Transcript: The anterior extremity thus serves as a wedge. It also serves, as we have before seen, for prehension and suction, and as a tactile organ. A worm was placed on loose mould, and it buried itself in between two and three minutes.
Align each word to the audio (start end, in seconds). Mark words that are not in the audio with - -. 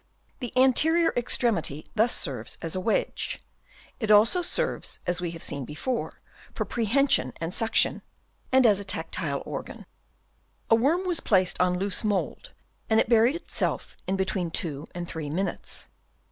The 0.39 0.51
anterior 0.57 1.13
extremity 1.15 1.85
thus 1.93 2.11
serves 2.11 2.57
as 2.63 2.75
a 2.75 2.79
wedge. 2.79 3.39
It 3.99 4.09
also 4.09 4.41
serves, 4.41 4.99
as 5.05 5.21
we 5.21 5.29
have 5.29 5.43
before 5.67 6.11
seen, 6.13 6.19
for 6.55 6.65
prehension 6.65 7.33
and 7.39 7.53
suction, 7.53 8.01
and 8.51 8.65
as 8.65 8.79
a 8.79 8.83
tactile 8.83 9.43
organ. 9.45 9.85
A 10.71 10.75
worm 10.75 11.05
was 11.05 11.19
placed 11.19 11.61
on 11.61 11.77
loose 11.77 12.03
mould, 12.03 12.51
and 12.89 12.99
it 12.99 13.09
buried 13.09 13.35
itself 13.35 13.95
in 14.07 14.15
between 14.15 14.49
two 14.49 14.87
and 14.95 15.07
three 15.07 15.29
minutes. 15.29 15.87